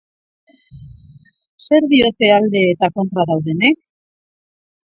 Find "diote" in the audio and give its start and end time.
1.93-2.31